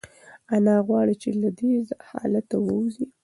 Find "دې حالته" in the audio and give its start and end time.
1.59-2.55